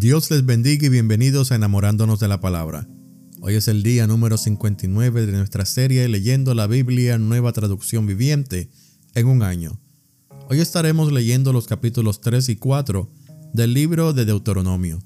Dios 0.00 0.30
les 0.30 0.46
bendiga 0.46 0.86
y 0.86 0.88
bienvenidos 0.88 1.52
a 1.52 1.56
Enamorándonos 1.56 2.18
de 2.20 2.26
la 2.26 2.40
Palabra. 2.40 2.88
Hoy 3.42 3.56
es 3.56 3.68
el 3.68 3.82
día 3.82 4.06
número 4.06 4.38
59 4.38 5.26
de 5.26 5.32
nuestra 5.32 5.66
serie 5.66 6.08
Leyendo 6.08 6.54
la 6.54 6.66
Biblia 6.66 7.18
Nueva 7.18 7.52
Traducción 7.52 8.06
Viviente 8.06 8.70
en 9.14 9.26
un 9.26 9.42
año. 9.42 9.78
Hoy 10.48 10.60
estaremos 10.60 11.12
leyendo 11.12 11.52
los 11.52 11.66
capítulos 11.66 12.22
3 12.22 12.48
y 12.48 12.56
4 12.56 13.10
del 13.52 13.74
libro 13.74 14.14
de 14.14 14.24
Deuteronomio. 14.24 15.00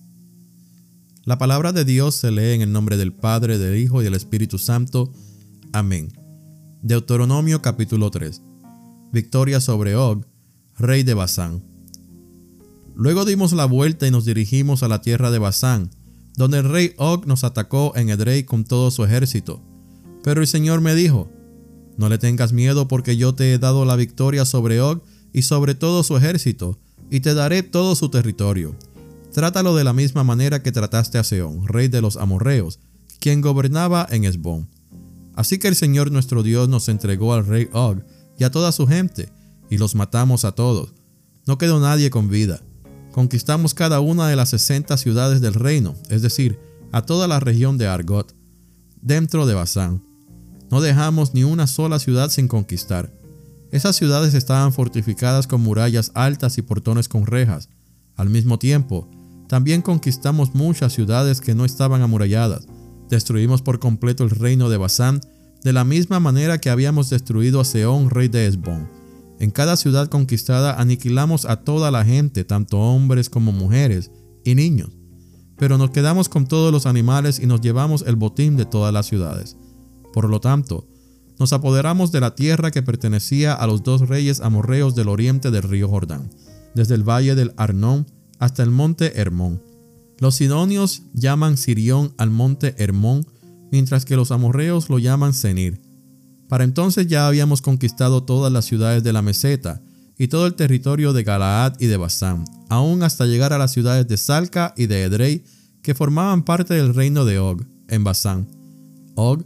La 1.25 1.39
palabra 1.39 1.73
de 1.73 1.85
Dios 1.85 2.15
se 2.15 2.31
lee 2.31 2.53
en 2.53 2.63
el 2.63 2.71
nombre 2.71 2.97
del 2.97 3.13
Padre, 3.13 3.59
del 3.59 3.77
Hijo 3.77 4.01
y 4.01 4.05
del 4.05 4.15
Espíritu 4.15 4.59
Santo. 4.59 5.13
Amén. 5.73 6.13
Deuteronomio 6.83 7.61
capítulo 7.63 8.13
3. 8.13 8.43
Victoria 9.13 9.61
sobre 9.61 9.97
Og, 9.97 10.25
rey 10.79 11.03
de 11.03 11.15
Basán. 11.15 11.74
Luego 12.97 13.25
dimos 13.25 13.53
la 13.53 13.65
vuelta 13.65 14.07
y 14.07 14.13
nos 14.13 14.25
dirigimos 14.25 14.85
a 14.85 14.89
la 14.89 15.03
tierra 15.03 15.33
de 15.33 15.41
Basán, 15.41 15.91
donde 16.37 16.59
el 16.59 16.69
rey 16.69 16.95
Og 16.97 17.27
nos 17.27 17.43
atacó 17.43 17.93
en 17.97 18.09
Edrei 18.09 18.45
con 18.45 18.65
todo 18.65 18.91
su 18.93 19.05
ejército. 19.05 19.61
Pero 20.23 20.41
el 20.41 20.47
Señor 20.47 20.81
me 20.81 20.95
dijo, 20.95 21.29
no 21.97 22.09
le 22.09 22.19
tengas 22.19 22.53
miedo 22.53 22.87
porque 22.87 23.17
yo 23.17 23.35
te 23.35 23.53
he 23.53 23.59
dado 23.59 23.85
la 23.85 23.97
victoria 23.97 24.45
sobre 24.45 24.81
Og 24.81 25.03
y 25.33 25.43
sobre 25.43 25.75
todo 25.75 26.05
su 26.05 26.17
ejército, 26.17 26.79
y 27.11 27.21
te 27.21 27.35
daré 27.35 27.65
todo 27.65 27.97
su 27.97 28.09
territorio. 28.11 28.77
Trátalo 29.33 29.75
de 29.75 29.83
la 29.83 29.93
misma 29.93 30.23
manera 30.23 30.63
que 30.63 30.71
trataste 30.71 31.19
a 31.19 31.25
Seón, 31.25 31.67
rey 31.67 31.89
de 31.89 32.01
los 32.01 32.17
amorreos, 32.17 32.79
quien 33.19 33.41
gobernaba 33.41 34.07
en 34.11 34.25
Esbón. 34.25 34.69
Así 35.35 35.59
que 35.59 35.67
el 35.67 35.75
Señor 35.75 36.13
nuestro 36.13 36.45
Dios 36.45 36.69
nos 36.69 36.89
entregó 36.89 37.35
al 37.35 37.45
rey 37.45 37.69
Og 37.73 38.05
y 38.39 38.45
a 38.45 38.53
toda 38.53 38.71
su 38.71 38.87
gente, 38.87 39.31
y 39.69 39.79
los 39.79 39.97
matamos 39.97 40.45
a 40.45 40.53
todos. 40.53 40.95
No 41.47 41.59
quedó 41.59 41.81
nadie 41.81 42.11
con 42.11 42.31
vida 42.31 42.63
conquistamos 43.15 43.75
cada 43.75 44.01
una 44.01 44.27
de 44.27 44.35
las 44.35 44.49
60 44.49 44.97
ciudades 44.97 45.41
del 45.41 45.55
reino, 45.55 45.95
es 46.11 46.21
decir, 46.21 46.59
a 46.91 47.03
toda 47.03 47.29
la 47.29 47.39
región 47.39 47.79
de 47.79 47.87
Argot, 47.87 48.35
dentro 49.03 49.47
de 49.47 49.55
Basán. 49.55 50.03
No 50.69 50.81
dejamos 50.81 51.33
ni 51.33 51.45
una 51.45 51.69
sola 51.69 52.01
ciudad 52.01 52.29
sin 52.29 52.49
conquistar. 52.49 53.15
Esas 53.71 53.95
ciudades 53.95 54.35
estaban 54.35 54.73
fortificadas 54.73 55.47
con 55.47 55.61
murallas 55.61 56.11
altas 56.15 56.59
y 56.59 56.63
portones 56.63 57.07
con 57.07 57.25
rejas. 57.25 57.69
Al 58.17 58.31
mismo 58.31 58.59
tiempo, 58.59 59.09
también 59.47 59.81
conquistamos 59.81 60.53
muchas 60.57 60.93
ciudades 60.93 61.41
que 61.41 61.55
no 61.55 61.65
estaban 61.65 62.03
amuralladas. 62.03 62.67
Destruimos 63.11 63.63
por 63.63 63.79
completo 63.79 64.25
el 64.25 64.31
reino 64.31 64.69
de 64.71 64.77
Basán, 64.77 65.21
de 65.63 65.73
la 65.73 65.85
misma 65.85 66.19
manera 66.19 66.59
que 66.59 66.69
habíamos 66.69 67.11
destruido 67.11 67.61
a 67.61 67.65
Seón, 67.65 68.11
rey 68.11 68.27
de 68.27 68.49
Esbón. 68.49 69.04
En 69.45 69.51
cada 69.51 69.77
ciudad 69.77 70.09
conquistada 70.09 70.81
aniquilamos 70.81 71.45
a 71.45 71.57
toda 71.57 71.91
la 71.91 72.03
gente, 72.03 72.45
tanto 72.45 72.79
hombres 72.79 73.29
como 73.29 73.53
mujeres 73.53 74.11
y 74.43 74.55
niños. 74.55 74.89
Pero 75.59 75.77
nos 75.77 75.91
quedamos 75.91 76.31
con 76.31 76.47
todos 76.47 76.73
los 76.73 76.87
animales 76.87 77.39
y 77.39 77.45
nos 77.45 77.61
llevamos 77.61 78.05
el 78.07 78.17
botín 78.17 78.57
de 78.57 78.65
todas 78.65 78.91
las 78.91 79.05
ciudades. 79.05 79.59
Por 80.15 80.31
lo 80.31 80.41
tanto, 80.41 80.89
nos 81.39 81.53
apoderamos 81.53 82.11
de 82.11 82.21
la 82.21 82.35
tierra 82.35 82.71
que 82.71 82.83
pertenecía 82.83 83.53
a 83.53 83.67
los 83.67 83.83
dos 83.83 84.09
reyes 84.09 84.41
amorreos 84.41 84.95
del 84.95 85.09
oriente 85.09 85.51
del 85.51 85.65
río 85.65 85.91
Jordán, 85.91 86.31
desde 86.75 86.95
el 86.95 87.07
valle 87.07 87.35
del 87.35 87.53
Arnón 87.59 88.07
hasta 88.39 88.63
el 88.63 88.71
monte 88.71 89.21
Hermón. 89.21 89.63
Los 90.21 90.37
sidonios 90.37 91.03
llaman 91.13 91.59
Sirión 91.59 92.15
al 92.17 92.31
monte 92.31 92.77
Hermón, 92.79 93.27
mientras 93.71 94.07
que 94.07 94.17
los 94.17 94.31
amorreos 94.31 94.89
lo 94.89 94.99
llaman 94.99 95.35
Senir. 95.35 95.83
Para 96.55 96.63
entonces 96.63 97.09
ya 97.09 97.27
habíamos 97.27 97.63
conquistado 97.63 98.23
todas 98.23 98.53
las 98.53 98.65
ciudades 98.65 99.03
de 99.03 99.13
la 99.13 99.23
meseta 99.23 99.83
y 100.17 100.29
todo 100.29 100.47
el 100.47 100.55
territorio 100.55 101.13
de 101.13 101.25
Galaad 101.25 101.81
y 101.81 101.87
de 101.87 101.97
Basán, 101.97 102.45
aún 102.69 103.03
hasta 103.03 103.27
llegar 103.27 103.53
a 103.53 103.59
las 103.59 103.73
ciudades 103.73 104.07
de 104.07 104.17
Salca 104.17 104.73
y 104.77 104.87
de 104.87 105.03
Edrei, 105.03 105.43
que 105.83 105.97
formaban 105.97 106.45
parte 106.45 106.75
del 106.75 106.95
reino 106.95 107.25
de 107.25 107.41
Og, 107.41 107.65
en 107.89 108.05
Basán. 108.05 108.47
Og, 109.17 109.43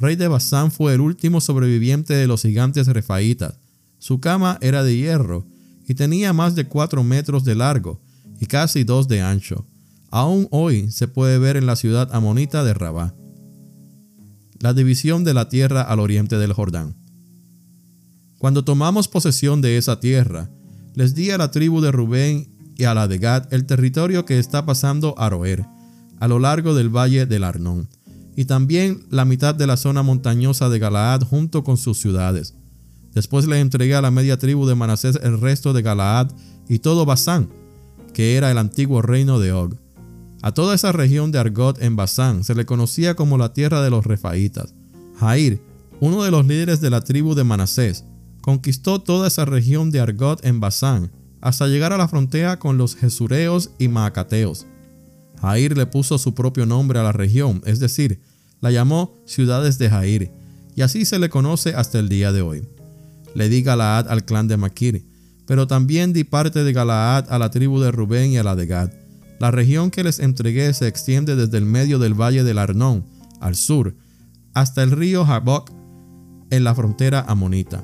rey 0.00 0.16
de 0.16 0.28
Basán, 0.28 0.70
fue 0.70 0.92
el 0.92 1.00
último 1.00 1.40
sobreviviente 1.40 2.12
de 2.12 2.26
los 2.26 2.42
gigantes 2.42 2.88
refaítas. 2.88 3.54
Su 3.98 4.20
cama 4.20 4.58
era 4.60 4.82
de 4.82 4.94
hierro 4.94 5.46
y 5.88 5.94
tenía 5.94 6.34
más 6.34 6.56
de 6.56 6.66
cuatro 6.66 7.02
metros 7.02 7.42
de 7.42 7.54
largo 7.54 8.02
y 8.38 8.44
casi 8.44 8.84
dos 8.84 9.08
de 9.08 9.22
ancho. 9.22 9.64
Aún 10.10 10.46
hoy 10.50 10.90
se 10.90 11.08
puede 11.08 11.38
ver 11.38 11.56
en 11.56 11.64
la 11.64 11.76
ciudad 11.76 12.14
amonita 12.14 12.64
de 12.64 12.74
Rabá 12.74 13.14
la 14.60 14.74
división 14.74 15.24
de 15.24 15.32
la 15.32 15.48
tierra 15.48 15.80
al 15.80 16.00
oriente 16.00 16.36
del 16.36 16.52
Jordán. 16.52 16.94
Cuando 18.38 18.62
tomamos 18.62 19.08
posesión 19.08 19.62
de 19.62 19.78
esa 19.78 20.00
tierra, 20.00 20.50
les 20.94 21.14
di 21.14 21.30
a 21.30 21.38
la 21.38 21.50
tribu 21.50 21.80
de 21.80 21.90
Rubén 21.90 22.48
y 22.76 22.84
a 22.84 22.94
la 22.94 23.08
de 23.08 23.18
Gad 23.18 23.52
el 23.52 23.64
territorio 23.64 24.26
que 24.26 24.38
está 24.38 24.66
pasando 24.66 25.14
a 25.18 25.30
Roer, 25.30 25.64
a 26.20 26.28
lo 26.28 26.38
largo 26.38 26.74
del 26.74 26.94
valle 26.94 27.24
del 27.24 27.44
Arnón, 27.44 27.88
y 28.36 28.44
también 28.44 29.06
la 29.10 29.24
mitad 29.24 29.54
de 29.54 29.66
la 29.66 29.78
zona 29.78 30.02
montañosa 30.02 30.68
de 30.68 30.78
Galaad 30.78 31.22
junto 31.22 31.64
con 31.64 31.78
sus 31.78 31.98
ciudades. 31.98 32.54
Después 33.14 33.46
le 33.46 33.60
entregué 33.60 33.94
a 33.94 34.02
la 34.02 34.10
media 34.10 34.38
tribu 34.38 34.66
de 34.66 34.74
Manasés 34.74 35.18
el 35.22 35.40
resto 35.40 35.72
de 35.72 35.82
Galaad 35.82 36.30
y 36.68 36.80
todo 36.80 37.06
Basán, 37.06 37.48
que 38.12 38.36
era 38.36 38.50
el 38.50 38.58
antiguo 38.58 39.00
reino 39.00 39.38
de 39.38 39.52
Og. 39.52 39.74
A 40.42 40.52
toda 40.52 40.74
esa 40.74 40.92
región 40.92 41.32
de 41.32 41.38
Argot 41.38 41.82
en 41.82 41.96
Basán 41.96 42.44
se 42.44 42.54
le 42.54 42.64
conocía 42.64 43.14
como 43.14 43.36
la 43.36 43.52
tierra 43.52 43.82
de 43.82 43.90
los 43.90 44.06
refaítas. 44.06 44.74
Jair, 45.18 45.60
uno 46.00 46.22
de 46.22 46.30
los 46.30 46.46
líderes 46.46 46.80
de 46.80 46.88
la 46.88 47.02
tribu 47.02 47.34
de 47.34 47.44
Manasés, 47.44 48.04
conquistó 48.40 49.02
toda 49.02 49.28
esa 49.28 49.44
región 49.44 49.90
de 49.90 50.00
Argot 50.00 50.44
en 50.44 50.60
Basán 50.60 51.10
hasta 51.42 51.66
llegar 51.66 51.92
a 51.92 51.98
la 51.98 52.08
frontera 52.08 52.58
con 52.58 52.78
los 52.78 52.96
Jesureos 52.96 53.70
y 53.78 53.88
Maacateos. 53.88 54.66
Jair 55.40 55.76
le 55.76 55.86
puso 55.86 56.18
su 56.18 56.34
propio 56.34 56.66
nombre 56.66 56.98
a 56.98 57.02
la 57.02 57.12
región, 57.12 57.62
es 57.64 57.80
decir, 57.80 58.20
la 58.60 58.70
llamó 58.70 59.14
ciudades 59.26 59.78
de 59.78 59.88
Jair, 59.88 60.30
y 60.74 60.82
así 60.82 61.04
se 61.04 61.18
le 61.18 61.30
conoce 61.30 61.74
hasta 61.74 61.98
el 61.98 62.08
día 62.08 62.32
de 62.32 62.42
hoy. 62.42 62.68
Le 63.34 63.48
di 63.48 63.62
Galaad 63.62 64.08
al 64.08 64.24
clan 64.24 64.48
de 64.48 64.56
Maquir, 64.56 65.04
pero 65.46 65.66
también 65.66 66.12
di 66.12 66.24
parte 66.24 66.62
de 66.62 66.72
Galaad 66.72 67.26
a 67.30 67.38
la 67.38 67.50
tribu 67.50 67.80
de 67.80 67.90
Rubén 67.90 68.32
y 68.32 68.38
a 68.38 68.42
la 68.42 68.54
de 68.54 68.66
Gad. 68.66 68.90
La 69.40 69.50
región 69.50 69.90
que 69.90 70.04
les 70.04 70.18
entregué 70.18 70.72
se 70.74 70.86
extiende 70.86 71.34
desde 71.34 71.56
el 71.56 71.64
medio 71.64 71.98
del 71.98 72.12
valle 72.12 72.44
del 72.44 72.58
Arnón, 72.58 73.06
al 73.40 73.56
sur, 73.56 73.96
hasta 74.52 74.82
el 74.82 74.90
río 74.90 75.24
Jaboc, 75.24 75.70
en 76.50 76.62
la 76.62 76.74
frontera 76.74 77.24
amonita. 77.26 77.82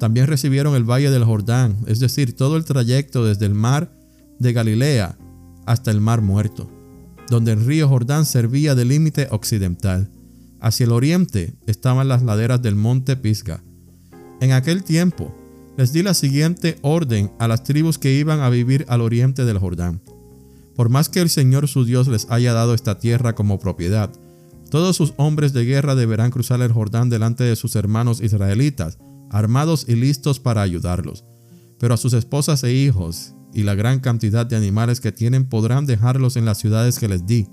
También 0.00 0.26
recibieron 0.26 0.74
el 0.74 0.82
valle 0.82 1.10
del 1.10 1.22
Jordán, 1.22 1.76
es 1.86 2.00
decir, 2.00 2.34
todo 2.34 2.56
el 2.56 2.64
trayecto 2.64 3.24
desde 3.24 3.46
el 3.46 3.54
mar 3.54 3.92
de 4.40 4.52
Galilea 4.52 5.16
hasta 5.66 5.92
el 5.92 6.00
mar 6.00 6.20
muerto, 6.20 6.68
donde 7.28 7.52
el 7.52 7.64
río 7.64 7.88
Jordán 7.88 8.26
servía 8.26 8.74
de 8.74 8.84
límite 8.84 9.28
occidental. 9.30 10.10
Hacia 10.60 10.86
el 10.86 10.92
oriente 10.92 11.54
estaban 11.68 12.08
las 12.08 12.24
laderas 12.24 12.60
del 12.60 12.74
monte 12.74 13.14
Pisga. 13.14 13.62
En 14.40 14.50
aquel 14.50 14.82
tiempo 14.82 15.32
les 15.76 15.92
di 15.92 16.02
la 16.02 16.14
siguiente 16.14 16.76
orden 16.82 17.30
a 17.38 17.46
las 17.46 17.62
tribus 17.62 17.98
que 17.98 18.14
iban 18.14 18.40
a 18.40 18.50
vivir 18.50 18.84
al 18.88 19.00
oriente 19.00 19.44
del 19.44 19.58
Jordán. 19.58 20.00
Por 20.78 20.90
más 20.90 21.08
que 21.08 21.18
el 21.18 21.28
Señor 21.28 21.66
su 21.66 21.84
Dios 21.84 22.06
les 22.06 22.30
haya 22.30 22.52
dado 22.52 22.72
esta 22.72 23.00
tierra 23.00 23.34
como 23.34 23.58
propiedad, 23.58 24.12
todos 24.70 24.94
sus 24.94 25.12
hombres 25.16 25.52
de 25.52 25.64
guerra 25.64 25.96
deberán 25.96 26.30
cruzar 26.30 26.62
el 26.62 26.70
Jordán 26.70 27.10
delante 27.10 27.42
de 27.42 27.56
sus 27.56 27.74
hermanos 27.74 28.20
israelitas, 28.20 28.96
armados 29.28 29.86
y 29.88 29.96
listos 29.96 30.38
para 30.38 30.62
ayudarlos. 30.62 31.24
Pero 31.80 31.94
a 31.94 31.96
sus 31.96 32.12
esposas 32.12 32.62
e 32.62 32.72
hijos 32.72 33.34
y 33.52 33.64
la 33.64 33.74
gran 33.74 33.98
cantidad 33.98 34.46
de 34.46 34.54
animales 34.54 35.00
que 35.00 35.10
tienen 35.10 35.48
podrán 35.48 35.84
dejarlos 35.84 36.36
en 36.36 36.44
las 36.44 36.58
ciudades 36.58 37.00
que 37.00 37.08
les 37.08 37.26
di, 37.26 37.48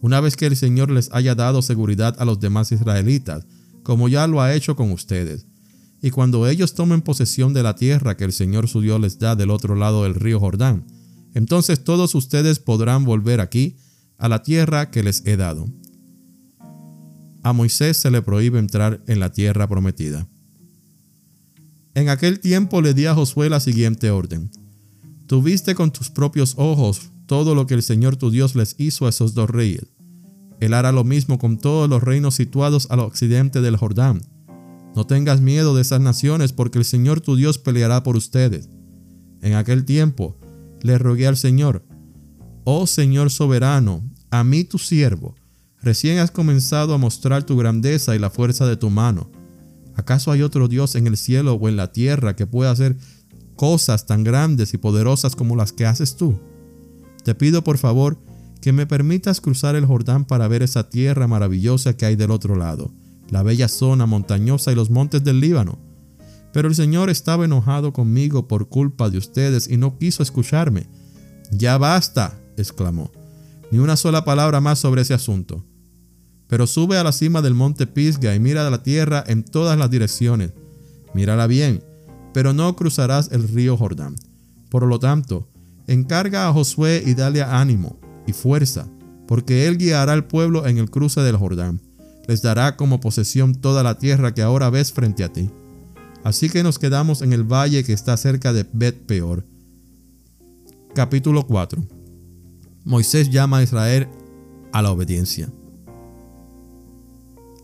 una 0.00 0.20
vez 0.20 0.34
que 0.34 0.46
el 0.46 0.56
Señor 0.56 0.90
les 0.90 1.08
haya 1.12 1.36
dado 1.36 1.62
seguridad 1.62 2.16
a 2.18 2.24
los 2.24 2.40
demás 2.40 2.72
israelitas, 2.72 3.46
como 3.84 4.08
ya 4.08 4.26
lo 4.26 4.40
ha 4.42 4.54
hecho 4.54 4.74
con 4.74 4.90
ustedes. 4.90 5.46
Y 6.02 6.10
cuando 6.10 6.48
ellos 6.48 6.74
tomen 6.74 7.02
posesión 7.02 7.54
de 7.54 7.62
la 7.62 7.76
tierra 7.76 8.16
que 8.16 8.24
el 8.24 8.32
Señor 8.32 8.66
su 8.66 8.80
Dios 8.80 9.00
les 9.00 9.20
da 9.20 9.36
del 9.36 9.50
otro 9.52 9.76
lado 9.76 10.02
del 10.02 10.16
río 10.16 10.40
Jordán, 10.40 10.84
entonces 11.36 11.84
todos 11.84 12.14
ustedes 12.14 12.60
podrán 12.60 13.04
volver 13.04 13.42
aquí, 13.42 13.76
a 14.16 14.26
la 14.26 14.42
tierra 14.42 14.90
que 14.90 15.02
les 15.02 15.22
he 15.26 15.36
dado. 15.36 15.68
A 17.42 17.52
Moisés 17.52 17.98
se 17.98 18.10
le 18.10 18.22
prohíbe 18.22 18.58
entrar 18.58 19.02
en 19.06 19.20
la 19.20 19.30
tierra 19.30 19.68
prometida. 19.68 20.26
En 21.94 22.08
aquel 22.08 22.40
tiempo 22.40 22.80
le 22.80 22.94
di 22.94 23.04
a 23.04 23.14
Josué 23.14 23.50
la 23.50 23.60
siguiente 23.60 24.10
orden. 24.10 24.50
Tuviste 25.26 25.74
con 25.74 25.90
tus 25.90 26.08
propios 26.08 26.54
ojos 26.56 27.10
todo 27.26 27.54
lo 27.54 27.66
que 27.66 27.74
el 27.74 27.82
Señor 27.82 28.16
tu 28.16 28.30
Dios 28.30 28.54
les 28.54 28.74
hizo 28.78 29.04
a 29.04 29.10
esos 29.10 29.34
dos 29.34 29.50
reyes. 29.50 29.84
Él 30.58 30.72
hará 30.72 30.90
lo 30.90 31.04
mismo 31.04 31.38
con 31.38 31.58
todos 31.58 31.86
los 31.86 32.02
reinos 32.02 32.34
situados 32.34 32.86
al 32.88 33.00
occidente 33.00 33.60
del 33.60 33.76
Jordán. 33.76 34.22
No 34.94 35.06
tengas 35.06 35.42
miedo 35.42 35.76
de 35.76 35.82
esas 35.82 36.00
naciones 36.00 36.54
porque 36.54 36.78
el 36.78 36.86
Señor 36.86 37.20
tu 37.20 37.36
Dios 37.36 37.58
peleará 37.58 38.02
por 38.02 38.16
ustedes. 38.16 38.70
En 39.42 39.52
aquel 39.52 39.84
tiempo 39.84 40.38
le 40.82 40.98
rogué 40.98 41.26
al 41.26 41.36
Señor, 41.36 41.84
Oh 42.64 42.86
Señor 42.86 43.30
soberano, 43.30 44.02
a 44.30 44.42
mí 44.42 44.64
tu 44.64 44.78
siervo, 44.78 45.34
recién 45.80 46.18
has 46.18 46.30
comenzado 46.30 46.94
a 46.94 46.98
mostrar 46.98 47.44
tu 47.44 47.56
grandeza 47.56 48.16
y 48.16 48.18
la 48.18 48.30
fuerza 48.30 48.66
de 48.66 48.76
tu 48.76 48.90
mano. 48.90 49.30
¿Acaso 49.94 50.32
hay 50.32 50.42
otro 50.42 50.68
Dios 50.68 50.94
en 50.94 51.06
el 51.06 51.16
cielo 51.16 51.54
o 51.54 51.68
en 51.68 51.76
la 51.76 51.92
tierra 51.92 52.36
que 52.36 52.46
pueda 52.46 52.70
hacer 52.70 52.96
cosas 53.54 54.06
tan 54.06 54.24
grandes 54.24 54.74
y 54.74 54.78
poderosas 54.78 55.36
como 55.36 55.56
las 55.56 55.72
que 55.72 55.86
haces 55.86 56.16
tú? 56.16 56.38
Te 57.24 57.34
pido 57.34 57.64
por 57.64 57.78
favor 57.78 58.18
que 58.60 58.72
me 58.72 58.86
permitas 58.86 59.40
cruzar 59.40 59.76
el 59.76 59.86
Jordán 59.86 60.24
para 60.24 60.48
ver 60.48 60.62
esa 60.62 60.90
tierra 60.90 61.26
maravillosa 61.28 61.96
que 61.96 62.04
hay 62.04 62.16
del 62.16 62.30
otro 62.30 62.56
lado, 62.56 62.92
la 63.30 63.42
bella 63.42 63.68
zona 63.68 64.06
montañosa 64.06 64.72
y 64.72 64.74
los 64.74 64.90
montes 64.90 65.22
del 65.22 65.40
Líbano. 65.40 65.78
Pero 66.56 66.68
el 66.68 66.74
Señor 66.74 67.10
estaba 67.10 67.44
enojado 67.44 67.92
conmigo 67.92 68.48
por 68.48 68.70
culpa 68.70 69.10
de 69.10 69.18
ustedes 69.18 69.68
y 69.68 69.76
no 69.76 69.98
quiso 69.98 70.22
escucharme. 70.22 70.88
Ya 71.50 71.76
basta, 71.76 72.40
exclamó. 72.56 73.12
Ni 73.70 73.78
una 73.78 73.94
sola 73.94 74.24
palabra 74.24 74.62
más 74.62 74.78
sobre 74.78 75.02
ese 75.02 75.12
asunto. 75.12 75.62
Pero 76.48 76.66
sube 76.66 76.96
a 76.96 77.04
la 77.04 77.12
cima 77.12 77.42
del 77.42 77.52
monte 77.52 77.86
Pisga 77.86 78.34
y 78.34 78.40
mira 78.40 78.70
la 78.70 78.82
tierra 78.82 79.22
en 79.26 79.44
todas 79.44 79.78
las 79.78 79.90
direcciones. 79.90 80.54
Mírala 81.12 81.46
bien, 81.46 81.84
pero 82.32 82.54
no 82.54 82.74
cruzarás 82.74 83.32
el 83.32 83.46
río 83.46 83.76
Jordán. 83.76 84.16
Por 84.70 84.86
lo 84.86 84.98
tanto, 84.98 85.50
encarga 85.86 86.48
a 86.48 86.54
Josué 86.54 87.02
y 87.04 87.12
dale 87.12 87.42
ánimo 87.42 87.98
y 88.26 88.32
fuerza, 88.32 88.88
porque 89.28 89.66
él 89.66 89.76
guiará 89.76 90.14
al 90.14 90.26
pueblo 90.26 90.66
en 90.66 90.78
el 90.78 90.88
cruce 90.90 91.20
del 91.20 91.36
Jordán. 91.36 91.82
Les 92.26 92.40
dará 92.40 92.78
como 92.78 92.98
posesión 92.98 93.56
toda 93.56 93.82
la 93.82 93.98
tierra 93.98 94.32
que 94.32 94.40
ahora 94.40 94.70
ves 94.70 94.90
frente 94.90 95.22
a 95.22 95.30
ti. 95.30 95.50
Así 96.26 96.50
que 96.50 96.64
nos 96.64 96.80
quedamos 96.80 97.22
en 97.22 97.32
el 97.32 97.44
valle 97.44 97.84
que 97.84 97.92
está 97.92 98.16
cerca 98.16 98.52
de 98.52 98.66
Bet 98.72 99.06
Peor. 99.06 99.46
Capítulo 100.92 101.46
4. 101.46 101.86
Moisés 102.82 103.30
llama 103.30 103.58
a 103.58 103.62
Israel 103.62 104.08
a 104.72 104.82
la 104.82 104.90
obediencia. 104.90 105.48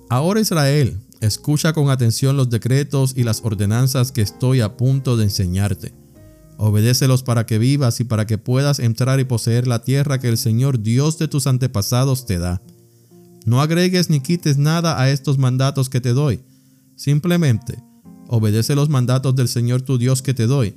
Ahora 0.09 0.39
Israel, 0.39 1.01
escucha 1.21 1.73
con 1.73 1.91
atención 1.91 2.37
los 2.37 2.51
decretos 2.51 3.15
y 3.17 3.25
las 3.25 3.45
ordenanzas 3.45 4.13
que 4.13 4.23
estoy 4.23 4.61
a 4.61 4.77
punto 4.77 5.17
de 5.17 5.25
enseñarte. 5.25 5.93
Obedécelos 6.57 7.25
para 7.25 7.47
que 7.47 7.59
vivas 7.59 7.99
y 7.99 8.05
para 8.05 8.29
que 8.29 8.39
puedas 8.39 8.79
entrar 8.79 9.19
y 9.19 9.25
poseer 9.25 9.67
la 9.67 9.83
tierra 9.83 10.21
que 10.21 10.29
el 10.29 10.39
Señor 10.39 10.81
Dios 10.85 11.19
de 11.19 11.27
tus 11.27 11.49
antepasados 11.49 12.27
te 12.27 12.39
da. 12.39 12.63
No 13.45 13.61
agregues 13.61 14.09
ni 14.09 14.21
quites 14.21 14.57
nada 14.57 15.03
a 15.03 15.11
estos 15.11 15.37
mandatos 15.37 15.89
que 15.89 16.01
te 16.01 16.13
doy. 16.13 16.45
Simplemente, 16.95 17.83
obedece 18.33 18.75
los 18.75 18.89
mandatos 18.89 19.37
del 19.37 19.47
Señor 19.47 19.83
tu 19.83 19.99
Dios 19.99 20.23
que 20.23 20.33
te 20.33 20.47
doy. 20.47 20.75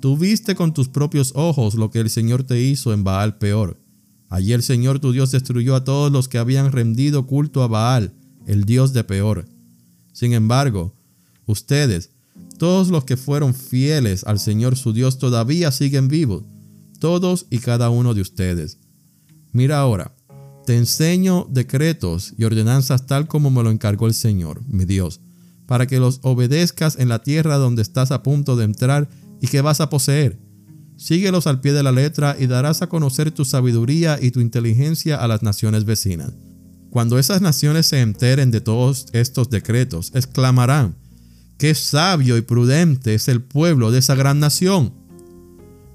Tú 0.00 0.16
viste 0.16 0.54
con 0.54 0.72
tus 0.72 0.88
propios 0.88 1.32
ojos 1.34 1.74
lo 1.74 1.90
que 1.90 1.98
el 1.98 2.08
Señor 2.08 2.44
te 2.44 2.62
hizo 2.62 2.92
en 2.92 3.02
Baal 3.02 3.36
peor. 3.36 3.80
Allí 4.28 4.52
el 4.52 4.62
Señor 4.62 5.00
tu 5.00 5.10
Dios 5.10 5.32
destruyó 5.32 5.74
a 5.74 5.82
todos 5.82 6.12
los 6.12 6.28
que 6.28 6.38
habían 6.38 6.70
rendido 6.70 7.26
culto 7.26 7.64
a 7.64 7.66
Baal, 7.66 8.12
el 8.46 8.62
Dios 8.62 8.92
de 8.92 9.02
peor. 9.02 9.46
Sin 10.12 10.34
embargo, 10.34 10.94
ustedes, 11.46 12.10
todos 12.58 12.90
los 12.90 13.02
que 13.02 13.16
fueron 13.16 13.54
fieles 13.54 14.22
al 14.22 14.38
Señor 14.38 14.76
su 14.76 14.92
Dios 14.92 15.18
todavía 15.18 15.72
siguen 15.72 16.06
vivos, 16.06 16.44
todos 17.00 17.46
y 17.50 17.58
cada 17.58 17.90
uno 17.90 18.14
de 18.14 18.20
ustedes. 18.20 18.78
Mira 19.50 19.80
ahora, 19.80 20.14
te 20.64 20.76
enseño 20.76 21.48
decretos 21.50 22.34
y 22.38 22.44
ordenanzas 22.44 23.06
tal 23.06 23.26
como 23.26 23.50
me 23.50 23.64
lo 23.64 23.72
encargó 23.72 24.06
el 24.06 24.14
Señor, 24.14 24.62
mi 24.68 24.84
Dios, 24.84 25.20
para 25.68 25.86
que 25.86 26.00
los 26.00 26.18
obedezcas 26.22 26.98
en 26.98 27.10
la 27.10 27.22
tierra 27.22 27.58
donde 27.58 27.82
estás 27.82 28.10
a 28.10 28.22
punto 28.22 28.56
de 28.56 28.64
entrar 28.64 29.06
y 29.38 29.48
que 29.48 29.60
vas 29.60 29.82
a 29.82 29.90
poseer. 29.90 30.38
Síguelos 30.96 31.46
al 31.46 31.60
pie 31.60 31.74
de 31.74 31.82
la 31.82 31.92
letra 31.92 32.34
y 32.38 32.46
darás 32.46 32.80
a 32.80 32.88
conocer 32.88 33.30
tu 33.32 33.44
sabiduría 33.44 34.18
y 34.20 34.30
tu 34.30 34.40
inteligencia 34.40 35.16
a 35.16 35.28
las 35.28 35.42
naciones 35.42 35.84
vecinas. 35.84 36.32
Cuando 36.88 37.18
esas 37.18 37.42
naciones 37.42 37.86
se 37.86 38.00
enteren 38.00 38.50
de 38.50 38.62
todos 38.62 39.08
estos 39.12 39.50
decretos, 39.50 40.10
exclamarán, 40.14 40.96
Qué 41.58 41.74
sabio 41.74 42.38
y 42.38 42.40
prudente 42.40 43.14
es 43.14 43.28
el 43.28 43.42
pueblo 43.42 43.90
de 43.90 43.98
esa 43.98 44.14
gran 44.14 44.40
nación. 44.40 44.94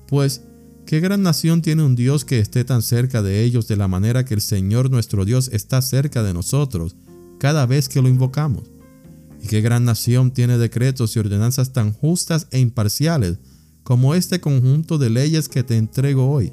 Pues, 0.07 0.43
¿qué 0.85 0.99
gran 0.99 1.23
nación 1.23 1.63
tiene 1.63 1.81
un 1.83 1.95
Dios 1.95 2.25
que 2.25 2.37
esté 2.39 2.63
tan 2.63 2.83
cerca 2.83 3.23
de 3.23 3.43
ellos 3.43 3.67
de 3.67 3.77
la 3.77 3.87
manera 3.87 4.23
que 4.23 4.35
el 4.35 4.41
Señor 4.41 4.91
nuestro 4.91 5.25
Dios 5.25 5.49
está 5.51 5.81
cerca 5.81 6.21
de 6.21 6.33
nosotros 6.33 6.95
cada 7.39 7.65
vez 7.65 7.87
que 7.87 8.01
lo 8.01 8.09
invocamos? 8.09 8.72
¿Y 9.44 9.48
qué 9.48 9.62
gran 9.62 9.86
nación 9.86 10.31
tiene 10.31 10.57
decretos 10.57 11.16
y 11.16 11.19
ordenanzas 11.19 11.72
tan 11.72 11.94
justas 11.94 12.48
e 12.50 12.60
imparciales 12.60 13.38
como 13.84 14.16
este 14.16 14.42
conjunto 14.42 14.98
de 14.98 15.12
leyes 15.12 15.48
que 15.48 15.62
te 15.62 15.78
entrego 15.78 16.31
hoy? 16.31 16.51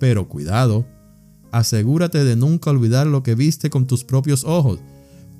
Pero 0.00 0.30
cuidado, 0.30 0.86
asegúrate 1.52 2.24
de 2.24 2.36
nunca 2.36 2.70
olvidar 2.70 3.06
lo 3.06 3.22
que 3.22 3.34
viste 3.34 3.68
con 3.68 3.86
tus 3.86 4.04
propios 4.04 4.44
ojos 4.44 4.80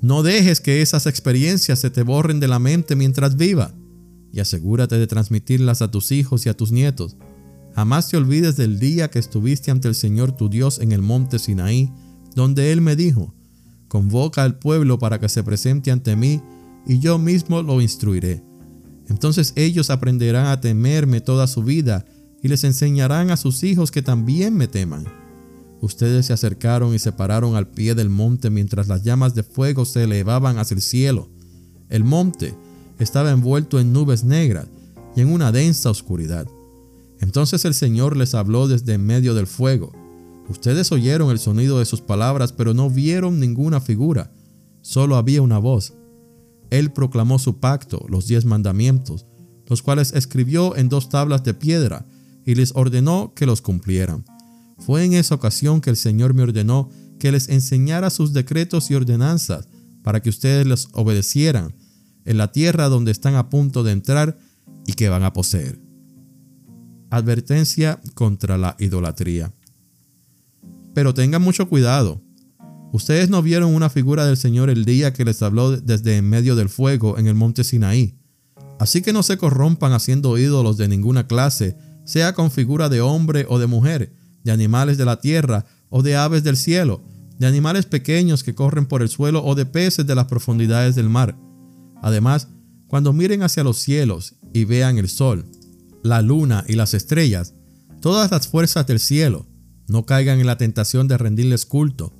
no 0.05 0.21
dejes 0.21 0.61
que 0.61 0.83
esas 0.83 1.07
experiencias 1.07 1.79
se 1.79 1.89
te 1.89 2.03
borren 2.03 2.39
de 2.39 2.47
la 2.47 2.59
mente 2.59 2.95
mientras 2.95 3.37
viva 3.37 3.73
y 4.31 4.39
asegúrate 4.39 4.99
de 4.99 5.07
transmitirlas 5.07 5.81
a 5.81 5.89
tus 5.89 6.11
hijos 6.11 6.45
y 6.45 6.49
a 6.49 6.55
tus 6.55 6.71
nietos. 6.71 7.17
Jamás 7.73 8.09
te 8.09 8.17
olvides 8.17 8.55
del 8.55 8.77
día 8.77 9.09
que 9.09 9.17
estuviste 9.19 9.71
ante 9.71 9.87
el 9.87 9.95
Señor 9.95 10.33
tu 10.33 10.47
Dios 10.49 10.79
en 10.79 10.91
el 10.91 11.01
monte 11.01 11.39
Sinaí, 11.39 11.91
donde 12.35 12.71
Él 12.71 12.81
me 12.81 12.95
dijo, 12.95 13.33
convoca 13.87 14.43
al 14.43 14.59
pueblo 14.59 14.99
para 14.99 15.19
que 15.19 15.27
se 15.27 15.43
presente 15.43 15.89
ante 15.89 16.15
mí 16.15 16.41
y 16.85 16.99
yo 16.99 17.17
mismo 17.17 17.61
lo 17.61 17.81
instruiré. 17.81 18.43
Entonces 19.07 19.53
ellos 19.55 19.89
aprenderán 19.89 20.47
a 20.47 20.61
temerme 20.61 21.21
toda 21.21 21.47
su 21.47 21.63
vida 21.63 22.05
y 22.41 22.47
les 22.47 22.63
enseñarán 22.63 23.31
a 23.31 23.37
sus 23.37 23.63
hijos 23.63 23.91
que 23.91 24.01
también 24.01 24.55
me 24.55 24.67
teman. 24.67 25.05
Ustedes 25.81 26.27
se 26.27 26.33
acercaron 26.33 26.93
y 26.93 26.99
se 26.99 27.11
pararon 27.11 27.55
al 27.55 27.67
pie 27.67 27.95
del 27.95 28.09
monte 28.09 28.49
mientras 28.49 28.87
las 28.87 29.03
llamas 29.03 29.35
de 29.35 29.43
fuego 29.43 29.85
se 29.85 30.03
elevaban 30.03 30.57
hacia 30.57 30.75
el 30.75 30.81
cielo. 30.81 31.29
El 31.89 32.03
monte 32.03 32.55
estaba 32.99 33.31
envuelto 33.31 33.79
en 33.79 33.93
nubes 33.93 34.23
negras 34.23 34.67
y 35.15 35.21
en 35.21 35.31
una 35.31 35.51
densa 35.51 35.89
oscuridad. 35.89 36.47
Entonces 37.19 37.65
el 37.65 37.73
Señor 37.73 38.17
les 38.17 38.33
habló 38.33 38.67
desde 38.67 38.93
en 38.93 39.05
medio 39.05 39.33
del 39.33 39.47
fuego. 39.47 39.91
Ustedes 40.49 40.91
oyeron 40.91 41.31
el 41.31 41.39
sonido 41.39 41.79
de 41.79 41.85
sus 41.85 42.01
palabras, 42.01 42.53
pero 42.53 42.73
no 42.73 42.89
vieron 42.89 43.39
ninguna 43.39 43.79
figura. 43.79 44.31
Solo 44.81 45.15
había 45.15 45.41
una 45.41 45.57
voz. 45.57 45.93
Él 46.77 46.91
proclamó 46.91 47.39
su 47.39 47.61
pacto, 47.61 48.05
los 48.09 48.27
diez 48.27 48.43
mandamientos, 48.43 49.25
los 49.67 49.81
cuales 49.81 50.11
escribió 50.11 50.75
en 50.75 50.89
dos 50.89 51.07
tablas 51.07 51.43
de 51.45 51.53
piedra, 51.53 52.05
y 52.45 52.55
les 52.55 52.73
ordenó 52.75 53.33
que 53.33 53.45
los 53.45 53.61
cumplieran. 53.61 54.25
Fue 54.79 55.05
en 55.05 55.13
esa 55.13 55.35
ocasión 55.35 55.79
que 55.79 55.89
el 55.89 55.95
Señor 55.95 56.33
me 56.33 56.43
ordenó 56.43 56.89
que 57.17 57.31
les 57.31 57.47
enseñara 57.47 58.09
sus 58.09 58.33
decretos 58.33 58.91
y 58.91 58.95
ordenanzas 58.95 59.69
para 60.03 60.21
que 60.21 60.29
ustedes 60.29 60.67
los 60.67 60.89
obedecieran 60.91 61.73
en 62.25 62.37
la 62.37 62.51
tierra 62.51 62.89
donde 62.89 63.11
están 63.11 63.35
a 63.35 63.49
punto 63.49 63.83
de 63.83 63.93
entrar 63.93 64.37
y 64.85 64.93
que 64.93 65.07
van 65.07 65.23
a 65.23 65.31
poseer. 65.31 65.79
Advertencia 67.09 68.01
contra 68.15 68.57
la 68.57 68.75
idolatría. 68.79 69.53
Pero 70.93 71.13
tengan 71.13 71.41
mucho 71.41 71.69
cuidado. 71.69 72.21
Ustedes 72.95 73.29
no 73.29 73.41
vieron 73.41 73.75
una 73.75 73.89
figura 73.89 74.25
del 74.25 74.37
Señor 74.37 74.69
el 74.69 74.85
día 74.85 75.11
que 75.11 75.25
les 75.25 75.41
habló 75.41 75.75
desde 75.75 76.15
en 76.15 76.29
medio 76.29 76.55
del 76.55 76.69
fuego 76.69 77.17
en 77.17 77.27
el 77.27 77.35
monte 77.35 77.65
Sinaí. 77.65 78.17
Así 78.79 79.01
que 79.01 79.11
no 79.11 79.21
se 79.21 79.37
corrompan 79.37 79.91
haciendo 79.91 80.37
ídolos 80.37 80.77
de 80.77 80.87
ninguna 80.87 81.27
clase, 81.27 81.75
sea 82.05 82.33
con 82.33 82.51
figura 82.51 82.87
de 82.87 83.01
hombre 83.01 83.47
o 83.49 83.59
de 83.59 83.67
mujer, 83.67 84.13
de 84.45 84.53
animales 84.53 84.97
de 84.97 85.03
la 85.03 85.19
tierra 85.19 85.65
o 85.89 86.03
de 86.03 86.15
aves 86.15 86.45
del 86.45 86.55
cielo, 86.55 87.03
de 87.37 87.45
animales 87.47 87.85
pequeños 87.85 88.45
que 88.45 88.55
corren 88.55 88.85
por 88.85 89.01
el 89.01 89.09
suelo 89.09 89.43
o 89.43 89.55
de 89.55 89.65
peces 89.65 90.07
de 90.07 90.15
las 90.15 90.27
profundidades 90.27 90.95
del 90.95 91.09
mar. 91.09 91.37
Además, 92.01 92.47
cuando 92.87 93.11
miren 93.11 93.43
hacia 93.43 93.65
los 93.65 93.77
cielos 93.77 94.35
y 94.53 94.63
vean 94.63 94.97
el 94.99 95.09
sol, 95.09 95.45
la 96.01 96.21
luna 96.21 96.63
y 96.65 96.75
las 96.75 96.93
estrellas, 96.93 97.55
todas 97.99 98.31
las 98.31 98.47
fuerzas 98.47 98.87
del 98.87 99.01
cielo, 99.01 99.47
no 99.89 100.05
caigan 100.05 100.39
en 100.39 100.47
la 100.47 100.57
tentación 100.57 101.09
de 101.09 101.17
rendirles 101.17 101.65
culto. 101.65 102.13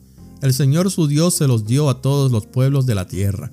El 0.45 0.53
Señor 0.53 0.91
su 0.91 1.07
Dios 1.07 1.33
se 1.33 1.47
los 1.47 1.65
dio 1.65 1.89
a 1.89 2.03
todos 2.03 2.31
los 2.31 2.45
pueblos 2.45 2.85
de 2.85 2.93
la 2.93 3.07
tierra. 3.07 3.51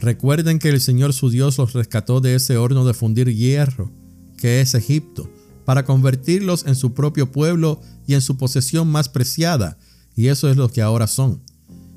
Recuerden 0.00 0.58
que 0.58 0.68
el 0.68 0.80
Señor 0.80 1.12
su 1.12 1.30
Dios 1.30 1.56
los 1.56 1.72
rescató 1.72 2.20
de 2.20 2.34
ese 2.34 2.56
horno 2.56 2.84
de 2.84 2.94
fundir 2.94 3.32
hierro, 3.32 3.92
que 4.36 4.60
es 4.60 4.74
Egipto, 4.74 5.30
para 5.64 5.84
convertirlos 5.84 6.66
en 6.66 6.74
su 6.74 6.94
propio 6.94 7.30
pueblo 7.30 7.80
y 8.08 8.14
en 8.14 8.22
su 8.22 8.36
posesión 8.36 8.88
más 8.88 9.08
preciada, 9.08 9.78
y 10.16 10.26
eso 10.26 10.50
es 10.50 10.56
lo 10.56 10.68
que 10.68 10.82
ahora 10.82 11.06
son. 11.06 11.42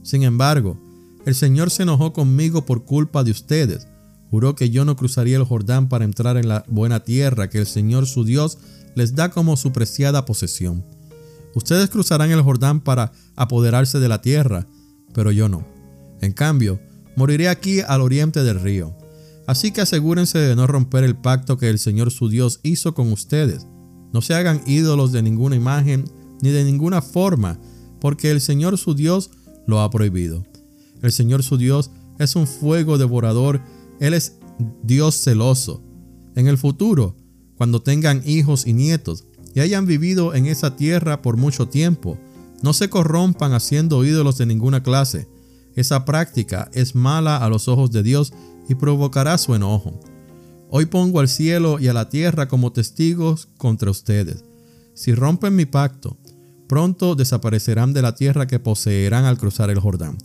Sin 0.04 0.22
embargo, 0.22 0.80
el 1.26 1.34
Señor 1.34 1.72
se 1.72 1.82
enojó 1.82 2.14
conmigo 2.14 2.68
por 2.68 2.86
culpa 2.86 3.24
de 3.24 3.32
ustedes. 3.32 3.88
Juró 4.30 4.54
que 4.54 4.70
yo 4.70 4.86
no 4.86 4.96
cruzaría 4.96 5.38
el 5.38 5.44
Jordán 5.44 5.90
para 5.90 6.06
entrar 6.06 6.38
en 6.38 6.50
la 6.50 6.64
buena 6.68 7.04
tierra 7.04 7.50
que 7.50 7.58
el 7.58 7.66
Señor 7.66 8.06
su 8.06 8.24
Dios 8.24 8.60
les 8.94 9.16
da 9.16 9.32
como 9.32 9.58
su 9.58 9.72
preciada 9.72 10.24
posesión. 10.26 10.86
Ustedes 11.56 11.90
cruzarán 11.90 12.32
el 12.32 12.42
Jordán 12.42 12.82
para 12.82 13.12
apoderarse 13.36 14.00
de 14.00 14.10
la 14.10 14.22
tierra, 14.22 14.68
pero 15.14 15.32
yo 15.32 15.50
no. 15.50 15.66
En 16.22 16.34
cambio, 16.34 16.80
moriré 17.16 17.50
aquí 17.50 17.82
al 17.82 18.02
oriente 18.02 18.44
del 18.44 18.60
río. 18.60 18.96
Así 19.46 19.72
que 19.72 19.82
asegúrense 19.82 20.40
de 20.40 20.56
no 20.56 20.68
romper 20.68 21.04
el 21.04 21.16
pacto 21.16 21.58
que 21.58 21.70
el 21.70 21.80
Señor 21.80 22.12
su 22.12 22.30
Dios 22.30 22.60
hizo 22.64 22.94
con 22.94 23.12
ustedes. 23.12 23.68
No 24.14 24.22
se 24.22 24.34
hagan 24.34 24.62
ídolos 24.66 25.12
de 25.12 25.22
ninguna 25.22 25.56
imagen 25.56 26.06
ni 26.42 26.50
de 26.50 26.64
ninguna 26.64 27.02
forma, 27.02 27.60
porque 28.00 28.32
el 28.32 28.42
Señor 28.42 28.78
su 28.78 28.96
Dios 28.96 29.32
lo 29.68 29.82
ha 29.82 29.90
prohibido. 29.90 30.46
El 31.02 31.12
Señor 31.12 31.44
su 31.44 31.58
Dios 31.58 31.92
es 32.20 32.36
un 32.36 32.48
fuego 32.48 32.98
devorador, 32.98 33.62
Él 34.00 34.14
es 34.14 34.38
Dios 34.84 35.22
celoso. 35.22 35.84
En 36.36 36.48
el 36.48 36.58
futuro, 36.58 37.16
cuando 37.56 37.82
tengan 37.82 38.22
hijos 38.26 38.66
y 38.66 38.74
nietos, 38.74 39.26
y 39.54 39.60
hayan 39.60 39.86
vivido 39.86 40.34
en 40.34 40.46
esa 40.46 40.76
tierra 40.76 41.22
por 41.22 41.38
mucho 41.38 41.68
tiempo. 41.68 42.18
No 42.62 42.74
se 42.74 42.90
corrompan 42.90 43.54
haciendo 43.54 44.04
ídolos 44.06 44.38
de 44.38 44.46
ninguna 44.46 44.84
clase. 44.84 45.28
Esa 45.76 46.06
práctica 46.06 46.70
es 46.74 46.96
mala 46.96 47.38
a 47.38 47.50
los 47.50 47.68
ojos 47.68 47.92
de 47.92 48.04
Dios 48.04 48.34
y 48.70 48.76
provocará 48.76 49.38
su 49.38 49.56
enojo. 49.56 50.00
Hoy 50.70 50.86
pongo 50.86 51.20
al 51.20 51.28
cielo 51.28 51.80
y 51.80 51.88
a 51.88 51.94
la 51.94 52.10
tierra 52.10 52.48
como 52.48 52.72
testigos 52.72 53.48
contra 53.58 53.92
ustedes. 53.92 54.44
Si 54.94 55.14
rompen 55.14 55.56
mi 55.56 55.66
pacto, 55.66 56.18
pronto 56.68 57.16
desaparecerán 57.16 57.94
de 57.94 58.02
la 58.02 58.16
tierra 58.16 58.48
que 58.48 58.60
poseerán 58.60 59.26
al 59.26 59.38
cruzar 59.38 59.70
el 59.70 59.80
Jordán. 59.80 60.18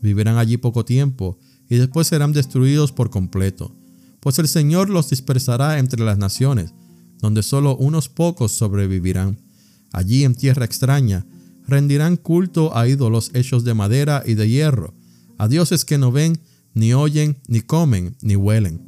Vivirán 0.00 0.38
allí 0.38 0.56
poco 0.56 0.84
tiempo 0.84 1.38
y 1.68 1.76
después 1.76 2.06
serán 2.06 2.32
destruidos 2.32 2.92
por 2.92 3.10
completo, 3.10 3.74
pues 4.20 4.38
el 4.38 4.48
Señor 4.48 4.88
los 4.88 5.10
dispersará 5.10 5.78
entre 5.78 6.04
las 6.04 6.18
naciones, 6.18 6.72
donde 7.20 7.42
solo 7.42 7.76
unos 7.76 8.08
pocos 8.08 8.52
sobrevivirán. 8.52 9.38
Allí 9.92 10.24
en 10.24 10.34
tierra 10.34 10.64
extraña, 10.64 11.26
rendirán 11.66 12.16
culto 12.16 12.76
a 12.76 12.88
ídolos 12.88 13.30
hechos 13.34 13.64
de 13.64 13.74
madera 13.74 14.22
y 14.26 14.34
de 14.34 14.48
hierro, 14.48 14.94
a 15.36 15.48
dioses 15.48 15.84
que 15.84 15.98
no 15.98 16.10
ven, 16.12 16.40
ni 16.74 16.94
oyen, 16.94 17.38
ni 17.46 17.60
comen, 17.60 18.16
ni 18.22 18.36
huelen. 18.36 18.82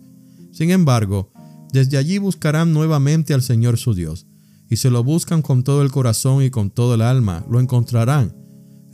Sin 0.52 0.70
embargo, 0.70 1.32
desde 1.72 1.96
allí 1.96 2.18
buscarán 2.18 2.72
nuevamente 2.72 3.34
al 3.34 3.42
Señor 3.42 3.78
su 3.78 3.94
Dios, 3.94 4.26
y 4.68 4.76
se 4.76 4.90
lo 4.90 5.02
buscan 5.02 5.42
con 5.42 5.64
todo 5.64 5.82
el 5.82 5.90
corazón 5.90 6.42
y 6.42 6.50
con 6.50 6.70
todo 6.70 6.94
el 6.94 7.02
alma, 7.02 7.44
lo 7.50 7.60
encontrarán. 7.60 8.34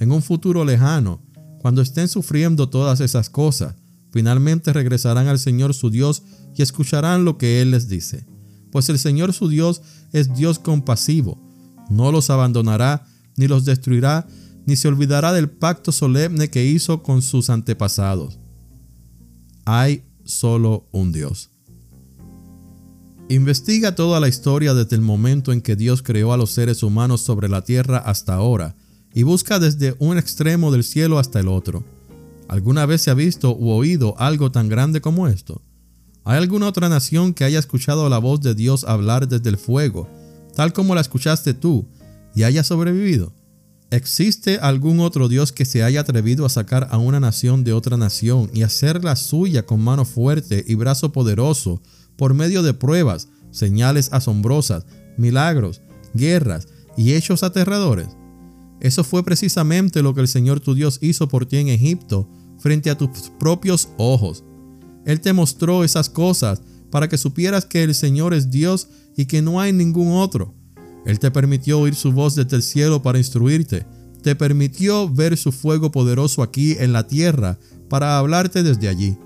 En 0.00 0.10
un 0.10 0.22
futuro 0.22 0.64
lejano, 0.64 1.22
cuando 1.60 1.82
estén 1.82 2.08
sufriendo 2.08 2.68
todas 2.68 3.00
esas 3.00 3.30
cosas, 3.30 3.74
finalmente 4.10 4.72
regresarán 4.72 5.28
al 5.28 5.38
Señor 5.38 5.74
su 5.74 5.90
Dios 5.90 6.22
y 6.54 6.62
escucharán 6.62 7.24
lo 7.24 7.38
que 7.38 7.60
Él 7.60 7.70
les 7.70 7.88
dice. 7.88 8.26
Pues 8.70 8.88
el 8.88 8.98
Señor 8.98 9.32
su 9.32 9.48
Dios 9.48 9.82
es 10.12 10.34
Dios 10.34 10.58
compasivo, 10.58 11.38
no 11.90 12.12
los 12.12 12.30
abandonará, 12.30 13.06
ni 13.36 13.46
los 13.46 13.64
destruirá, 13.64 14.26
ni 14.66 14.76
se 14.76 14.88
olvidará 14.88 15.32
del 15.32 15.48
pacto 15.48 15.92
solemne 15.92 16.50
que 16.50 16.66
hizo 16.66 17.02
con 17.02 17.22
sus 17.22 17.50
antepasados. 17.50 18.38
Hay 19.64 20.04
solo 20.24 20.86
un 20.92 21.12
Dios. 21.12 21.50
Investiga 23.28 23.94
toda 23.94 24.20
la 24.20 24.28
historia 24.28 24.72
desde 24.74 24.94
el 24.94 25.02
momento 25.02 25.52
en 25.52 25.60
que 25.60 25.74
Dios 25.74 26.02
creó 26.02 26.32
a 26.32 26.36
los 26.36 26.52
seres 26.52 26.82
humanos 26.82 27.22
sobre 27.22 27.48
la 27.48 27.62
tierra 27.62 27.98
hasta 27.98 28.34
ahora 28.34 28.76
y 29.12 29.24
busca 29.24 29.58
desde 29.58 29.96
un 29.98 30.18
extremo 30.18 30.70
del 30.70 30.84
cielo 30.84 31.18
hasta 31.18 31.40
el 31.40 31.48
otro. 31.48 31.84
¿Alguna 32.48 32.86
vez 32.86 33.02
se 33.02 33.10
ha 33.10 33.14
visto 33.14 33.56
u 33.56 33.70
oído 33.70 34.14
algo 34.18 34.52
tan 34.52 34.68
grande 34.68 35.00
como 35.00 35.26
esto? 35.26 35.60
¿Hay 36.28 36.38
alguna 36.38 36.66
otra 36.66 36.88
nación 36.88 37.34
que 37.34 37.44
haya 37.44 37.60
escuchado 37.60 38.08
la 38.08 38.18
voz 38.18 38.40
de 38.40 38.56
Dios 38.56 38.82
hablar 38.82 39.28
desde 39.28 39.48
el 39.48 39.56
fuego, 39.56 40.08
tal 40.56 40.72
como 40.72 40.96
la 40.96 41.00
escuchaste 41.00 41.54
tú, 41.54 41.86
y 42.34 42.42
haya 42.42 42.64
sobrevivido? 42.64 43.32
¿Existe 43.92 44.58
algún 44.58 44.98
otro 44.98 45.28
Dios 45.28 45.52
que 45.52 45.64
se 45.64 45.84
haya 45.84 46.00
atrevido 46.00 46.44
a 46.44 46.48
sacar 46.48 46.88
a 46.90 46.98
una 46.98 47.20
nación 47.20 47.62
de 47.62 47.72
otra 47.72 47.96
nación 47.96 48.50
y 48.52 48.64
hacerla 48.64 49.14
suya 49.14 49.66
con 49.66 49.80
mano 49.80 50.04
fuerte 50.04 50.64
y 50.66 50.74
brazo 50.74 51.12
poderoso 51.12 51.80
por 52.16 52.34
medio 52.34 52.64
de 52.64 52.74
pruebas, 52.74 53.28
señales 53.52 54.08
asombrosas, 54.12 54.84
milagros, 55.16 55.80
guerras 56.12 56.66
y 56.96 57.14
hechos 57.14 57.44
aterradores? 57.44 58.08
Eso 58.80 59.04
fue 59.04 59.24
precisamente 59.24 60.02
lo 60.02 60.12
que 60.12 60.22
el 60.22 60.28
Señor 60.28 60.58
tu 60.58 60.74
Dios 60.74 60.98
hizo 61.02 61.28
por 61.28 61.46
ti 61.46 61.58
en 61.58 61.68
Egipto 61.68 62.28
frente 62.58 62.90
a 62.90 62.98
tus 62.98 63.30
propios 63.38 63.90
ojos. 63.96 64.42
Él 65.06 65.20
te 65.22 65.32
mostró 65.32 65.84
esas 65.84 66.10
cosas 66.10 66.60
para 66.90 67.08
que 67.08 67.16
supieras 67.16 67.64
que 67.64 67.82
el 67.82 67.94
Señor 67.94 68.34
es 68.34 68.50
Dios 68.50 68.88
y 69.16 69.24
que 69.24 69.40
no 69.40 69.60
hay 69.60 69.72
ningún 69.72 70.12
otro. 70.12 70.54
Él 71.06 71.20
te 71.20 71.30
permitió 71.30 71.80
oír 71.80 71.94
su 71.94 72.12
voz 72.12 72.34
desde 72.34 72.56
el 72.56 72.62
cielo 72.62 73.00
para 73.00 73.18
instruirte. 73.18 73.86
Te 74.22 74.34
permitió 74.34 75.08
ver 75.08 75.36
su 75.36 75.52
fuego 75.52 75.92
poderoso 75.92 76.42
aquí 76.42 76.76
en 76.78 76.92
la 76.92 77.06
tierra 77.06 77.58
para 77.88 78.18
hablarte 78.18 78.64
desde 78.64 78.88
allí. 78.88 79.16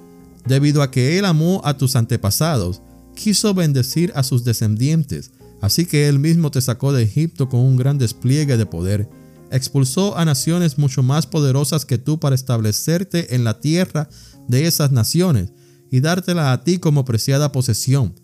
Debido 0.46 0.82
a 0.82 0.90
que 0.90 1.18
Él 1.18 1.25
amó 1.25 1.62
a 1.64 1.76
tus 1.76 1.96
antepasados, 1.96 2.82
quiso 3.14 3.54
bendecir 3.54 4.12
a 4.14 4.22
sus 4.22 4.44
descendientes, 4.44 5.30
así 5.62 5.87
que 5.87 6.08
Él 6.08 6.18
mismo 6.18 6.50
te 6.50 6.60
sacó 6.60 6.92
de 6.92 7.02
Egipto 7.02 7.49
con 7.49 7.60
un 7.60 7.76
gran 7.76 7.96
despliegue 7.99 8.56
de 8.56 8.66
poder 8.66 9.08
expulsó 9.50 10.16
a 10.16 10.25
naciones 10.25 10.78
mucho 10.78 11.02
más 11.02 11.26
poderosas 11.26 11.84
que 11.84 11.99
tú 11.99 12.20
para 12.20 12.37
establecerte 12.37 13.34
en 13.34 13.42
la 13.42 13.58
tierra 13.60 14.08
de 14.46 14.68
esas 14.68 14.92
naciones 14.92 15.52
y 15.90 16.00
dártela 16.00 16.52
a 16.52 16.62
ti 16.62 16.78
como 16.78 17.04
preciada 17.04 17.52
posesión, 17.52 18.14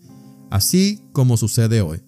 así 0.49 1.01
como 1.11 1.37
sucede 1.37 1.81
hoy. 1.81 2.01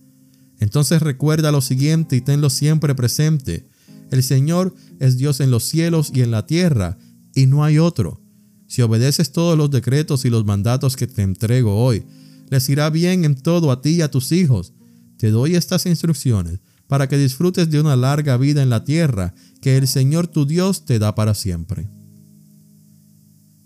Entonces 0.60 1.01
recuerda 1.01 1.51
lo 1.51 1.62
siguiente 1.62 2.16
y 2.16 2.22
tenlo 2.22 2.50
siempre 2.50 2.96
presente. 2.96 3.68
El 4.12 4.24
Señor 4.24 4.74
es 5.00 5.18
Dios 5.18 5.39
en 5.39 5.51
los 5.51 5.63
cielos 5.63 6.12
y 6.13 6.22
en 6.22 6.32
la 6.32 6.46
tierra, 6.46 6.98
y 7.36 7.46
no 7.46 7.63
hay 7.63 7.80
otro. 7.80 8.22
Si 8.68 8.82
obedeces 8.82 9.32
todos 9.32 9.58
los 9.58 9.72
decretos 9.72 10.25
y 10.25 10.30
los 10.30 10.46
mandatos 10.46 10.96
que 10.96 11.08
te 11.08 11.22
entrego 11.22 11.84
hoy, 11.84 12.06
les 12.50 12.68
irá 12.70 12.89
bien 12.89 13.25
en 13.25 13.36
todo 13.36 13.72
a 13.72 13.82
ti 13.82 13.92
y 13.92 14.01
a 14.01 14.12
tus 14.12 14.32
hijos. 14.32 14.74
Te 15.18 15.32
doy 15.32 15.56
estas 15.56 15.86
instrucciones 15.86 16.60
para 16.88 17.08
que 17.08 17.18
disfrutes 17.18 17.70
de 17.70 17.80
una 17.80 17.96
larga 17.96 18.36
vida 18.38 18.63
en 18.63 18.70
la 18.70 18.84
tierra 18.84 19.34
que 19.62 19.78
el 19.78 19.88
Señor 19.88 20.28
tu 20.28 20.46
Dios 20.46 20.86
te 20.86 20.98
da 21.00 21.13
para 21.16 21.36
siempre. 21.36 21.88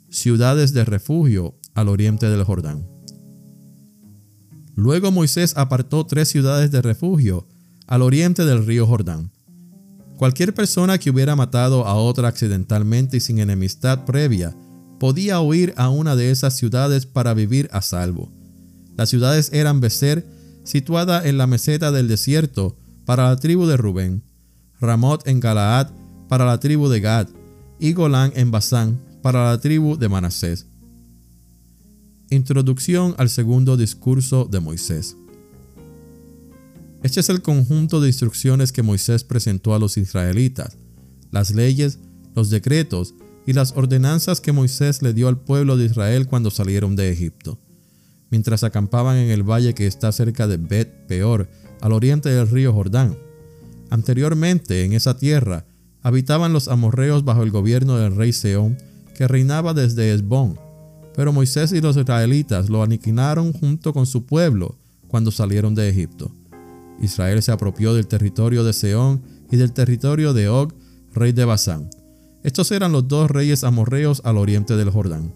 Ciudades 0.10 0.74
de 0.74 0.86
refugio 0.86 1.58
al 1.74 1.90
oriente 1.90 2.30
del 2.30 2.44
Jordán. 2.44 2.88
Luego 4.76 5.12
Moisés 5.12 5.54
apartó 5.56 6.06
tres 6.06 6.30
ciudades 6.30 6.72
de 6.72 6.82
refugio 6.82 7.48
al 7.88 8.02
oriente 8.02 8.46
del 8.46 8.66
río 8.66 8.88
Jordán. 8.88 9.32
Cualquier 10.18 10.54
persona 10.54 10.98
que 10.98 11.10
hubiera 11.10 11.36
matado 11.36 11.86
a 11.86 11.96
otra 11.96 12.28
accidentalmente 12.28 13.18
y 13.18 13.20
sin 13.20 13.40
enemistad 13.40 14.06
previa 14.06 14.56
podía 15.00 15.40
huir 15.42 15.74
a 15.78 15.90
una 15.90 16.16
de 16.16 16.32
esas 16.32 16.56
ciudades 16.56 17.06
para 17.06 17.34
vivir 17.34 17.70
a 17.72 17.82
salvo. 17.82 18.32
Las 18.96 19.10
ciudades 19.10 19.52
eran 19.54 19.82
Becer, 19.82 20.26
situada 20.64 21.28
en 21.28 21.38
la 21.38 21.48
meseta 21.48 21.92
del 21.92 22.08
desierto, 22.08 22.78
para 23.06 23.30
la 23.30 23.36
tribu 23.36 23.66
de 23.66 23.76
Rubén, 23.76 24.24
Ramot 24.80 25.28
en 25.28 25.40
Galaad 25.40 25.90
para 26.30 26.46
la 26.46 26.60
tribu 26.60 26.88
de 26.88 27.00
Gad 27.00 27.28
y 27.80 27.94
Golán 27.94 28.32
en 28.36 28.50
Basán 28.50 29.00
para 29.22 29.52
la 29.52 29.60
tribu 29.60 29.98
de 29.98 30.10
Manasés. 30.10 30.68
Introducción 32.34 33.14
al 33.20 33.30
segundo 33.30 33.78
discurso 33.78 34.46
de 34.50 34.60
Moisés. 34.60 35.16
Este 37.04 37.20
es 37.20 37.30
el 37.30 37.44
conjunto 37.44 38.02
de 38.02 38.08
instrucciones 38.08 38.72
que 38.72 38.82
Moisés 38.82 39.24
presentó 39.24 39.76
a 39.76 39.80
los 39.80 39.98
israelitas, 39.98 40.80
las 41.30 41.52
leyes, 41.52 42.00
los 42.34 42.50
decretos 42.50 43.14
y 43.46 43.54
las 43.54 43.74
ordenanzas 43.74 44.42
que 44.42 44.52
Moisés 44.52 45.04
le 45.04 45.14
dio 45.14 45.28
al 45.28 45.42
pueblo 45.42 45.78
de 45.78 45.86
Israel 45.86 46.26
cuando 46.26 46.50
salieron 46.50 46.96
de 46.96 47.12
Egipto. 47.12 47.60
Mientras 48.32 48.64
acampaban 48.64 49.18
en 49.18 49.30
el 49.30 49.44
valle 49.44 49.76
que 49.76 49.86
está 49.86 50.12
cerca 50.12 50.48
de 50.48 50.58
Bet 50.58 51.06
Peor, 51.06 51.48
al 51.82 51.92
oriente 51.92 52.30
del 52.30 52.50
río 52.50 52.74
Jordán. 52.74 53.16
Anteriormente, 53.92 54.86
en 54.86 54.94
esa 54.94 55.18
tierra, 55.18 55.68
habitaban 56.02 56.52
los 56.52 56.68
amorreos 56.68 57.26
bajo 57.26 57.44
el 57.44 57.52
gobierno 57.52 57.96
del 57.98 58.16
rey 58.16 58.34
Seón, 58.34 58.76
que 59.14 59.28
reinaba 59.28 59.76
desde 59.76 60.12
Esbón. 60.12 60.63
Pero 61.16 61.34
Moisés 61.34 61.72
y 61.72 61.82
los 61.82 61.98
israelitas 61.98 62.70
lo 62.70 62.84
aniquilaron 62.84 63.54
junto 63.54 63.94
con 63.94 64.06
su 64.06 64.26
pueblo 64.26 64.78
cuando 65.08 65.32
salieron 65.32 65.76
de 65.76 65.90
Egipto. 65.90 66.32
Israel 67.00 67.42
se 67.42 67.52
apropió 67.52 67.94
del 67.94 68.08
territorio 68.08 68.64
de 68.64 68.74
Seón 68.74 69.22
y 69.52 69.58
del 69.58 69.74
territorio 69.74 70.34
de 70.34 70.50
Og, 70.50 70.74
rey 71.14 71.32
de 71.32 71.46
Basán. 71.46 71.90
Estos 72.44 72.72
eran 72.72 72.92
los 72.92 73.08
dos 73.08 73.30
reyes 73.30 73.64
amorreos 73.64 74.22
al 74.26 74.38
oriente 74.38 74.76
del 74.76 74.90
Jordán. 74.90 75.34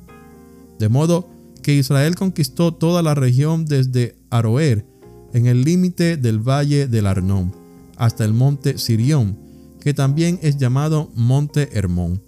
De 0.79 0.89
modo 0.89 1.29
que 1.61 1.73
Israel 1.73 2.15
conquistó 2.15 2.73
toda 2.73 3.01
la 3.01 3.15
región 3.15 3.65
desde 3.65 4.17
Aroer 4.29 4.85
en 5.33 5.47
el 5.47 5.63
límite 5.63 6.17
del 6.17 6.39
valle 6.39 6.87
del 6.87 7.07
Arnón, 7.07 7.53
hasta 7.97 8.25
el 8.25 8.33
monte 8.33 8.77
Sirión, 8.77 9.37
que 9.79 9.93
también 9.93 10.39
es 10.41 10.57
llamado 10.57 11.11
Monte 11.15 11.69
Hermón. 11.77 12.21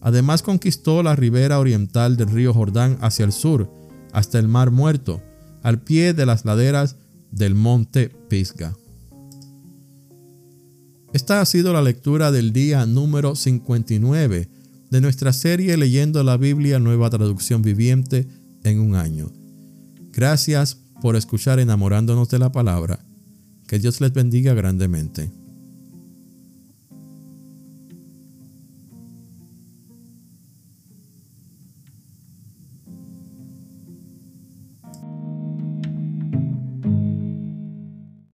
Además 0.00 0.42
conquistó 0.42 1.02
la 1.02 1.16
ribera 1.16 1.58
oriental 1.58 2.16
del 2.16 2.28
río 2.28 2.54
Jordán 2.54 2.98
hacia 3.00 3.24
el 3.24 3.32
sur, 3.32 3.70
hasta 4.12 4.38
el 4.38 4.48
Mar 4.48 4.70
Muerto, 4.70 5.22
al 5.62 5.80
pie 5.80 6.14
de 6.14 6.26
las 6.26 6.44
laderas 6.44 6.96
del 7.30 7.54
monte 7.54 8.08
Pisga. 8.28 8.76
Esta 11.12 11.40
ha 11.40 11.46
sido 11.46 11.72
la 11.72 11.82
lectura 11.82 12.30
del 12.30 12.52
día 12.52 12.84
número 12.86 13.34
59 13.34 14.48
de 14.90 15.00
nuestra 15.00 15.32
serie 15.32 15.76
Leyendo 15.76 16.22
la 16.22 16.36
Biblia 16.36 16.78
Nueva 16.78 17.10
Traducción 17.10 17.62
Viviente 17.62 18.28
en 18.62 18.80
un 18.80 18.94
año. 18.94 19.32
Gracias 20.12 20.78
por 21.00 21.16
escuchar 21.16 21.60
enamorándonos 21.60 22.28
de 22.28 22.38
la 22.38 22.52
palabra. 22.52 23.04
Que 23.66 23.78
Dios 23.78 24.00
les 24.00 24.12
bendiga 24.12 24.54
grandemente. 24.54 25.30